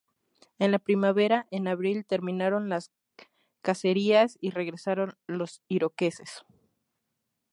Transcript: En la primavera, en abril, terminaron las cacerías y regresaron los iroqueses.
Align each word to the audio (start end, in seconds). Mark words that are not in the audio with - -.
En 0.57 0.71
la 0.71 0.79
primavera, 0.79 1.45
en 1.51 1.67
abril, 1.67 2.07
terminaron 2.07 2.69
las 2.69 2.89
cacerías 3.61 4.35
y 4.41 4.49
regresaron 4.49 5.15
los 5.27 5.61
iroqueses. 5.67 6.43